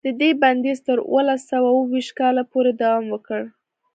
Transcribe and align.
د 0.07 0.09
دې 0.21 0.29
بندیز 0.41 0.79
تر 0.87 0.97
اوولس 1.09 1.41
سوه 1.51 1.69
اوه 1.73 1.87
ویشت 1.91 2.11
کاله 2.19 2.43
پورې 2.51 2.71
دوام 2.81 3.05
وکړ. 3.09 3.41